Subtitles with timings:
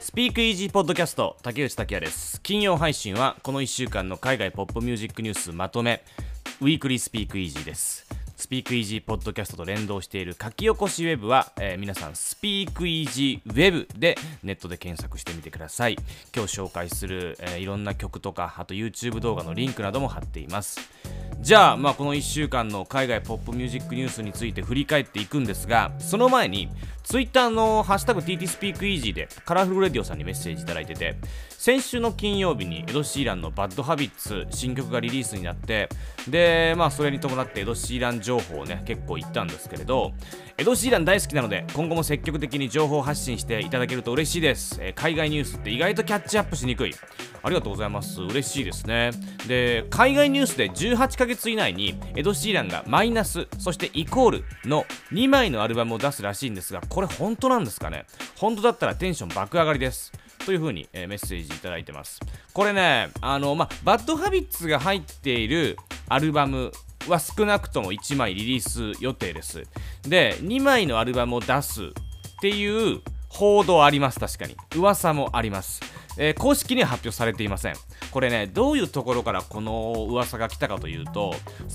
[0.00, 2.40] スピークイージーポッドキャスト竹内拓也です。
[2.42, 6.04] 金曜配信はこの1週間の海外ポップミュージックニュースまとめ。
[6.60, 8.06] ウィークリースピークイージーです。
[8.36, 15.96] スピークイージーポッドキャストと連動している書き起こしウェブは、えー皆さんスピークイージーウェブでネットで検索してみてください。
[16.34, 20.78] 今日紹介する、えーいろんな曲とかあと YouTube 動画のリンクなども貼っています。
[21.40, 26.68] じゃあ,、まあこの1週間の海外ポップミュージックニュースについて振り返っていくんですがその前に
[27.04, 31.16] ツイッターの「ハッシュタグ #TT スピークイージー」でカラフルレディオさんにメッセージいただいてて
[31.68, 35.90] 先週の金曜日にエド・シーランの「バッド・ハビッツ」新曲がリリースになって
[36.26, 40.14] でまあそれに伴ってエド・シーラン情報をね結構言ったんですけれど
[40.56, 46.94] エド・シーラン大好きなので今後も積極的に情報発信していただけると嬉しいです、えー海外ニュースって意外とキャッチアップしにくい。
[47.42, 48.22] ありがとうございます。
[48.22, 49.10] 嬉しいですね。
[49.46, 58.06] で海外ニュースで18ヶ月以内にエド・シーランがマイナスそしてイコールの2枚のアルバムを出すらしいんですがこれ本当なんですかね？
[58.38, 60.12] 本当だったらテンション爆上がりです。
[60.48, 62.20] というふうに、えーメッセージいただいてます。
[62.54, 65.76] これねあのまバッドハビッツが入っている
[66.08, 66.72] アルバム
[67.06, 68.60] は少なくとも1枚リリー
[68.96, 69.64] ス予定です。
[70.04, 71.90] で2枚のアルバムを出すっ
[72.40, 74.56] ていう報道あります確かに。
[74.74, 75.82] 噂もあります、
[76.16, 77.74] えー公式には発表されていません。
[78.10, 81.34] これねどういうところからこの噂が来たかというと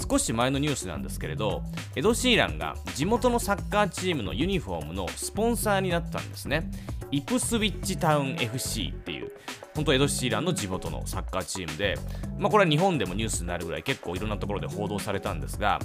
[0.10, 1.62] 少し前のニュースなんですけれど
[1.96, 6.72] エド・シーランが地元のサッカーチームのユニフォームのスポンサーになったんですね。
[7.14, 9.32] イプスウィッチタウン FC っていう
[9.76, 11.96] 本当エド・シーランの地元のサッカーチームで、
[12.40, 15.78] まあ、これは日本でもニュースになるぐらい結構いろんなところで報道されたんですが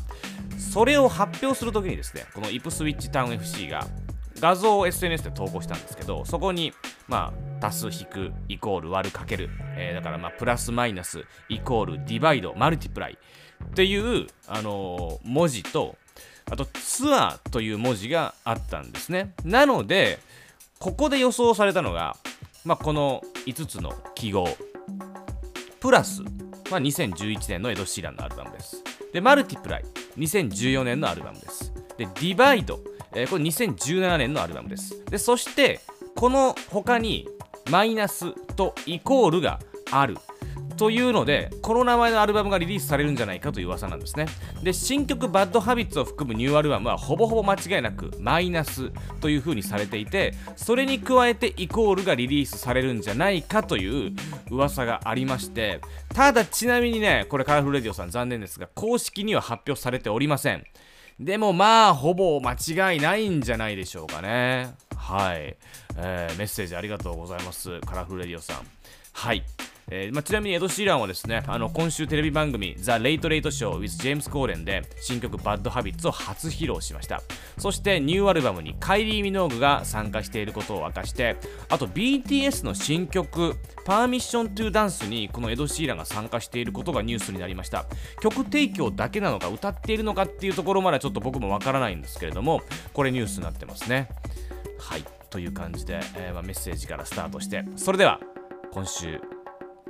[0.58, 3.86] それを発表するときにですねこのイプスウィッチタウン FC が
[4.40, 6.72] 画像を SNS で投稿したんですけどそこに
[7.08, 13.18] まあ足す引くイコール割るかける、えーだからまあプラスマイナスイコールディバイドマルティプライ
[13.62, 15.96] っていう、あのー文字と
[16.50, 19.34] あとツアーという文字があったんですね。
[19.44, 20.18] なので
[20.78, 22.16] ここで予想されたのが、
[22.64, 24.46] まあ、この5つの記号
[25.80, 26.22] プラス、
[26.70, 28.82] まあ、2011年のエド・シーランのアルバムです。
[29.12, 29.84] でマルティプライ
[30.16, 31.72] 2014年のアルバムです。
[31.96, 32.80] でディバイド、
[33.14, 35.04] えーこれ2017年のアルバムです。
[35.06, 35.80] でそして
[36.14, 37.28] この他に
[37.70, 39.60] マイナスとイコールが
[39.90, 40.16] ある。
[40.78, 44.26] というのでこの名前のアルバムがリリースされるんじゃないかという噂なんですね。
[44.62, 48.90] で新曲「バッドハビッツを含むニューアルバムはほぼほぼ間違いなくマイナス
[49.20, 54.12] という風にされていてそれに加えてイコールがリリースされるんじゃないかという
[54.50, 55.80] 噂がありまして
[56.14, 60.64] ただちなみにねこれカラフルレディオさん残念ですが公式には発表されておりません。
[61.18, 64.72] でもまあほぼ間違いないんじゃないでしょうかね。
[64.96, 65.56] はい、
[65.96, 68.56] えーメッセージありがとうございますカラフルレディオさん。
[69.12, 69.42] はい。
[69.90, 77.22] えーまあ、ちなみにエド・シーランはですねあの今週テレビ番組「ザ・レイト・レイト・ショー with ジェームス・コーデン」で新曲「バッド・ハビッツ」を初披露しました。
[77.56, 81.36] そしてニューアルバムにカイリー・ミノーグが参加していることを明かして
[81.68, 87.86] あと BTS の新曲「パーミッション・トゥ・ダンス」にこのエド・シーランが参加していることがニュースになりました。
[88.20, 92.62] 曲提供だけなのか歌っているのかっていうところまでちょっと僕もわからないんですけれども
[92.92, 94.08] これニュースになってますね。
[94.78, 95.04] はい。
[95.30, 97.64] という感じで、えーまあメッセージからスタートして。
[97.76, 98.20] それでは
[98.70, 99.20] 今週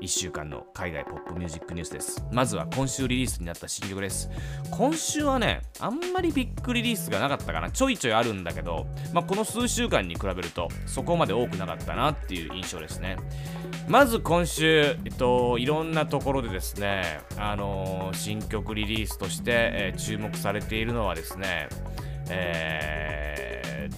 [0.01, 2.25] 1週間の海外ポップミュージックニュースです。
[2.33, 4.31] まずは今週リリースになった新曲です。
[4.71, 7.71] 今週はねあんまりビッグリリースがなかったかな。
[7.71, 13.17] ちょいちょいあるんだけど、まあ、この数週間に比べるとそこまで多くなかったなっていう印象ですね。
[13.89, 21.69] まず今週、えっと、いろんなところでですね、あのー新曲リリースとして、えー注目されているのはですね、
[22.29, 23.38] えー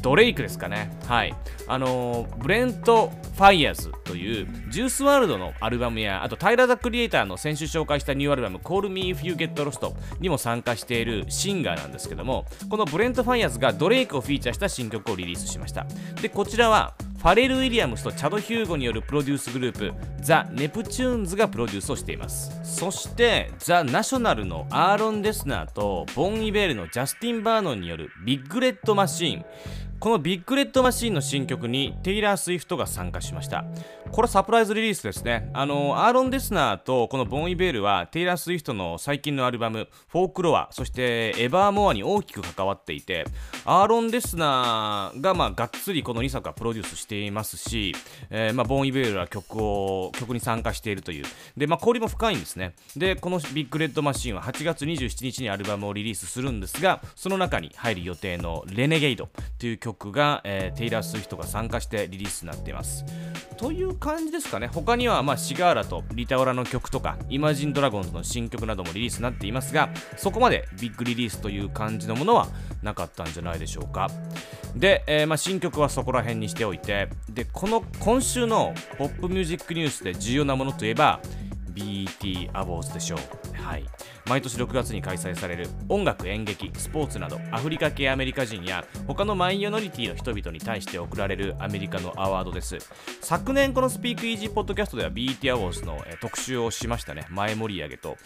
[0.02, 0.90] ドレイクですかね。
[1.06, 1.34] はい。
[1.66, 15.86] あのーブレント・ファイヤズというジュースワールドのアルバムや、あとタイラー・ザ・クリエイターの先週紹介したニューアルバム Call Me If You Get Lost にも参加しているシンガーなんですけども、このブレント・ファイヤズがドレイクをフィーチャーした新曲をリリースしました。
[16.20, 19.92] で、こちらはファレル・ウィリアムスとチャド・ヒューゴによるプロデュースグループ
[20.22, 22.50] ザ・ネプチューンズがプロデュースをしています。
[22.64, 29.44] そしてザ・ナショナルのアーロン・デスナーとボン・イベールのジャスティン・バーノンによるビッグ・レッド・マシーン。
[30.00, 33.66] このビッグレッドマシーンの新曲にテイラー・スウィフトが参加しました。
[34.10, 35.50] これサプライズリリースですね。
[35.52, 43.26] あのアーロン・デスナーとこのボン・イベールはテイラー・スウィフトの最近のアルバム「フォークロア」そして「エバーモア」に大きく関わっていて
[43.72, 47.94] アーロン・デスナーがまあがっつりこの2作はプロデュースしていますし、
[48.28, 51.24] えーまあ、ボン・イベールは曲を曲に参加しているという。
[51.56, 52.74] で、まあ、交流も深いんですね。
[52.96, 59.28] でこのビッグレッドマシンは8月27日にアルバムをリリースするんですがその中に入る予定の「レネゲイド」
[59.60, 63.04] という曲が、えー、テイラー・スウィフトが参加してリリースになっています。
[63.56, 64.66] という感じですかね。
[64.66, 72.48] 他には、まあ、シガーラとリタオラの曲とかイマジン・ドラゴンズの新曲などもリリースになっていますがそこまでビッグリリースという感じのものは
[72.82, 74.08] なかったんじゃないでしょうか。
[74.74, 77.08] で、えー、まあ、新曲はそこら辺にしておいて。
[77.28, 81.20] でこの今週のポップミュージックニュースで重要なものといえば
[81.72, 83.18] BT アボーズでしょう。
[83.62, 83.84] はい。
[84.30, 92.78] 毎年6月に開催される音楽演劇スポーツなどアフリカ系アメリカ人や他のマイノリティの人々に対して贈られるアメリカのアワードです。
[93.20, 97.26] 昨年このスピークイージーポッドキャストでは BT アワーズの、特集をしましたね。
[97.28, 98.16] 前盛り上げと。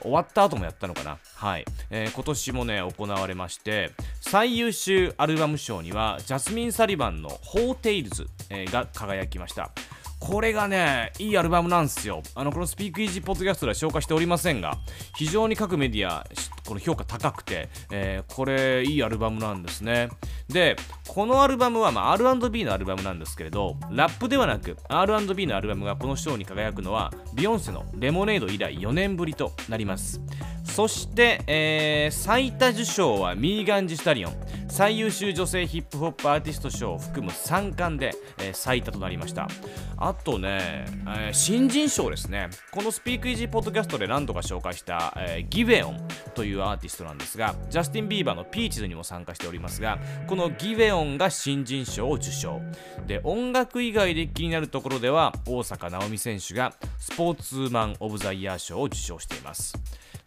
[0.00, 1.18] 終わった後もやったのかな？
[1.34, 3.90] はい、えー、今年もね行われまして
[4.20, 8.28] 最優秀アルバム賞にはジャスミン・サリバンの「ホーテイルズ」、
[8.70, 9.72] が輝きました。
[10.18, 12.22] これがね、いいアルバムなんですよ。
[12.34, 14.76] あの、このスピークイージーポッドキャストでは紹介しておりませんが、
[15.16, 16.26] 非常に各メディア、
[16.68, 20.10] この評価高くて、えー、これ、いいアルバムなんですね。
[20.48, 20.76] で、
[21.08, 30.20] このアルバムは、まあ、R&B のアルバムなんですけれど、ラップではなく、R&B のアルバムがこの賞に輝くのは、ビヨンセのレモネード以来4年ぶりとなります。
[30.68, 34.32] そして、えー、最多受賞はミーガン・ジ・スタリオン
[34.68, 39.48] 最優秀女性ヒップホップアーティスト賞を含む3冠で、えー、最多となりました
[39.96, 40.84] あとね、
[41.26, 52.60] えー、新人賞ですねこのスピークイージーポッドキャストで何度か紹介した、えー、ギベオンというアーティストなんですがジャスティン・ビーバーのピーチズにも参加しておりますがこのギベオンが新人賞を受賞。
[53.06, 59.74] で音楽以外で気になるところでは大坂なおみ選手がスポーツマン・オブ・ザ・イヤー賞を受賞しています。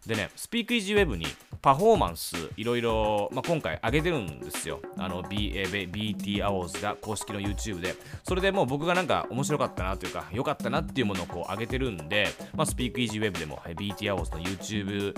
[0.06, 1.28] でね、スピークイージーウェブに
[1.61, 4.79] パフォーマンスいろいろ、まあ、今回上げてるんですよ。
[4.97, 7.93] あの、BT アウォーズが公式の YouTube で。
[8.23, 15.13] それでもう僕がなんか面白かったなというか、良かったなっていうものをこう上げてるんで、まあ、スピークイージーウェブでも、BT アウォーズの YouTube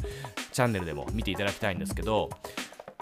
[0.51, 2.29] チャンネルでも見ていただきたいんですけど、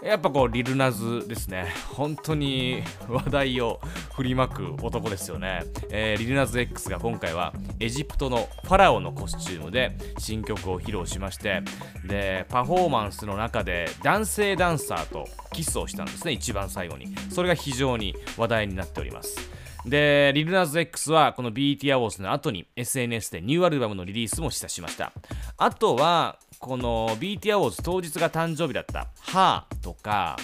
[0.04, 1.68] やっぱこうリルナズですね。
[1.94, 3.80] 本当に話題を
[4.16, 11.62] 振りまく男ですよね、えー、リルナズ X が今回はエジプトのファラオのコスチュームで新曲を披露しまして
[12.06, 16.34] でパフォーマンスの中で男性ダンサーとキスをしたんですね。
[16.34, 17.08] 一番最後に。
[17.30, 19.38] それが非常に話題になっております。
[19.86, 25.12] で、リルナズ X はこの BT アウォーズの後に SNS でニューアルバムのリリースも示唆しました。
[25.58, 30.38] あとは、この BT アウォーズ当日が誕生日だったハーとか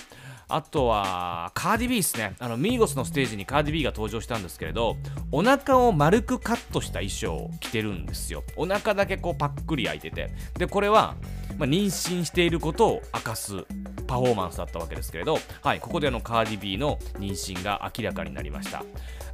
[0.49, 2.35] あとはカーディビーですね。
[2.39, 4.95] あのミーゴスのステージにカーディビーが登場したんですけれど
[5.31, 8.43] お腹を丸くカットした衣装を着てるんですよ。
[8.55, 10.31] お腹だけこうパックリ開いてて。
[10.57, 11.15] でこれは、
[11.59, 13.63] まあ、妊娠していることを明かす
[14.07, 18.83] パフォーマンスだったわけですけれどはいここでのカーディビーの妊娠が明らかになりました。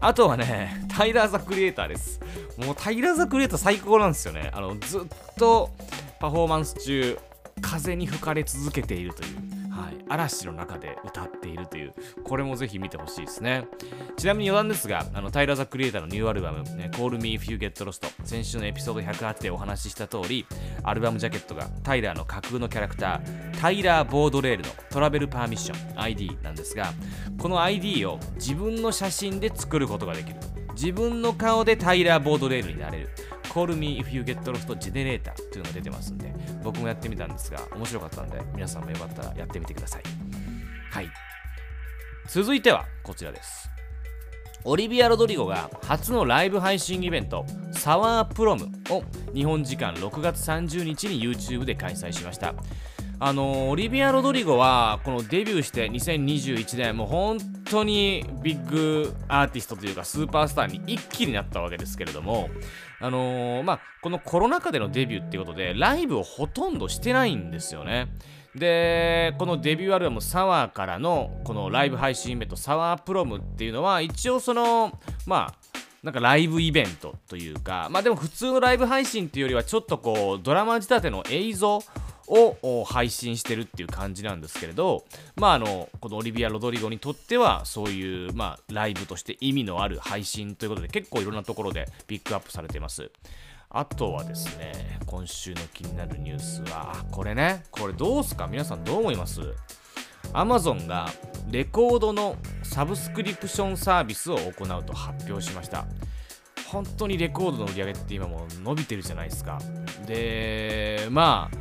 [0.02, 2.20] あとはねタイラー・ザ・クリエイターです。
[2.58, 4.52] もうタイラー・ザ・クリエイター最高なんですよね。
[4.52, 5.02] あのずっ
[5.38, 5.70] と
[6.24, 7.20] パフォーマンス中
[7.60, 11.94] 風に吹かれ続けているという、はい、嵐の中で歌っているという
[12.24, 13.68] これもぜひ見てほしいですね。
[14.16, 20.46] ちなみに余談ですがあのタイラー・ザ・クリエイターのニューアルバム、ね、Call Me If You Get Lost 先週のエピソード108でお話しした通り
[20.84, 26.94] アルバムジャケットがタイラーの架空のキャラクタータイラー・ボードレールのトラベルパーミッション ID なんですが
[27.38, 30.38] この ID を自分の写真で作ることができる。
[30.74, 33.10] 自分の顔でタイラー・ボードレールになれる。
[33.54, 36.34] Call Me If You Get Lost Generator というのが出てますんで、
[36.64, 40.04] 僕もやってみたんですが、面白かったんで、皆さんもよかったらやってみてください。
[40.92, 41.10] はい。
[42.28, 43.70] 続いてはこちらです。
[44.66, 49.04] オリビア・ロドリゴが初のライブ配信イベント、サワープロムを
[49.36, 52.56] 日本時間6月30日に YouTube で開催しました。
[53.26, 62.50] あのオリビア・ロドリゴはこのデビューして2021年もう本当にビッグアーティストというかスーパースターに一気になったわけですけれども
[63.00, 68.08] あのー、まあ、このコロナ禍でのデビューっていうことで、ライブをほとんどしてないんですよね。
[68.56, 75.56] で、このデビューアルバムサワーからのこのライブ配信イベント、サワープロムっていうのは、一応その、まあ、
[76.02, 81.84] なんかライブイベントというか、まあでも普通のライブ配信っていうよりは、ちょっとこう、ドラマ仕立ての映像
[82.28, 93.12] を配信してるっていう感じなんですけれど、まあ、あのこのオリビア・ロドリゴにとってはそういう、まあ、ライブとして意味のある配信ということで結構いろんなところでピックアップされています。
[93.76, 98.46] あとはですね、今週の気になるニュースは、これね、これどうすか？
[98.46, 99.42] 皆さんどう思います
[100.32, 101.10] ?Amazon が
[101.50, 105.88] レコードのサブスクリプションサービスを行うと発表しました。
[106.68, 109.60] 本当にレコードの売り上げって今もう伸びてるじゃないですか。
[110.06, 111.58] で、まあ、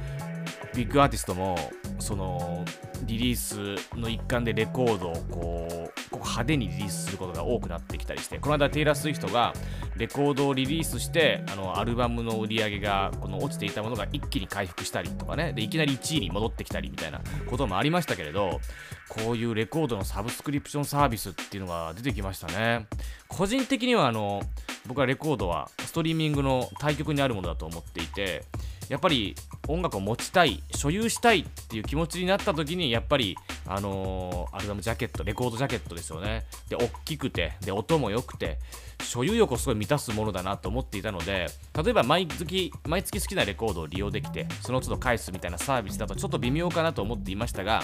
[0.74, 1.56] ビッグアーティストも
[1.98, 2.64] その
[3.04, 9.52] リリースの一環でレコードをこうこう派手にリリースすることが多くなってきたりしてこの間テイラー・スウィフトが
[9.96, 15.52] レコードをリリースしてあのアルバムの売り上げがこの落ちていたものが一気に回復したりとかね。
[15.52, 18.60] でいきなり1位に戻ってきたりみたいなこともありましたけれど
[19.08, 22.86] こういうレコードのサブスクリプションサービスっていうのが出てきましたね。
[23.28, 24.42] 個人的にはあの
[24.86, 28.44] 僕はレコードはストリーミングの対極にあるものだと思っていて
[28.92, 29.34] やっぱり
[29.68, 36.44] 音楽を持ちたい所有したいっていう気持ちになった時にやっぱりあのー、アルバムジャケットレコードジャケットですよね。
[36.68, 38.58] で大きくてで音も良くて
[39.02, 41.46] 所有欲をすごい満たすものだなと思っていたので
[41.82, 47.82] 例えば毎月毎月好きなレコードを利用できてその都度返すみたいなサービスだとちょっと微妙かなと思っていましたが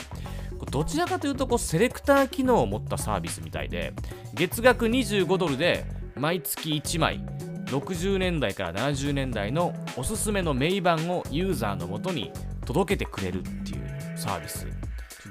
[0.70, 3.94] どちらかというとこうセレクター機能を持ったサービスみたいで
[4.34, 5.86] 月額25ドルで
[6.16, 7.20] 毎月1枚
[7.68, 12.32] 60年代から70年代のおすすめの名盤をユーザーのもとに
[12.64, 14.66] 届けてくれるっていうサービス。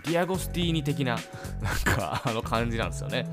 [0.06, 1.18] ディアゴスティーニ的な
[1.62, 3.28] なんかあの感じなんですよね。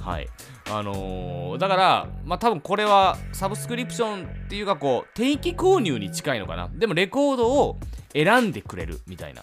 [0.00, 0.28] はい。
[0.68, 6.68] あのー、だからまあ多分これはサブスクリプションっていうかこう定期購入に近いのかな。
[6.72, 7.78] でもレコードを
[8.12, 9.42] 選んでくれるみたいな。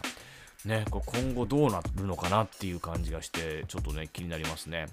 [0.66, 4.86] ね、これ今後どうなるのかなっていう感じがして、ちょっとね、気になりますね。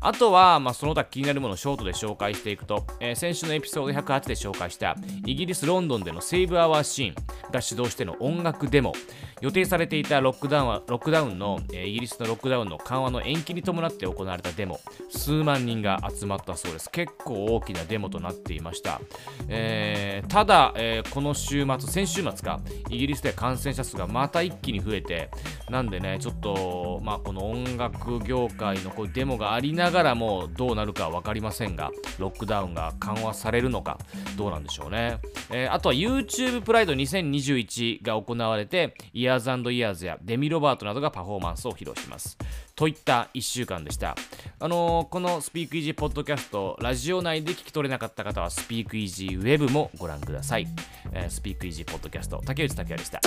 [0.00, 7.14] あとは、まあ、その他気になるものをショートで紹介していくと、えー、先週のエピソード108で紹介した、イギリス・ロンドンでのセーブ・アワーシーン
[7.52, 8.94] が主導しての音楽デモ、
[9.40, 16.90] 予定されていたロックダウンはロックダウンの、えー、イギリスのロックダウンの緩和の延期に伴って行われたデモ、数万人が集まったそうです。
[16.90, 19.00] 結構大きなデモとなっていました。
[19.48, 25.28] えー、ただ、えこの週末、先週末か、イギリスで感染者数がまた一気に増えてて、
[25.68, 33.98] なんでね、ちょっと、まあ、この音楽業界のこうデモがありながらも、どうなるか分かりませんが、ロックダウンが緩和されるのか、
[34.36, 35.18] どうなんでしょうね。
[35.50, 42.38] えー、あとは YouTube プライド2021が行われて、イヤーズイヤーズやデミ・ロバートなどがパフォーマンスを披露します。
[42.74, 44.16] といった1週間でした。
[44.58, 50.66] あのー、このスピークイージーポッドキャスト、ラジオ内で聞き取れなかった方は、スピークイージーウェブもご覧ください。
[51.12, 53.20] えー、スピークイージーポッドキャスト、竹内拓也でした。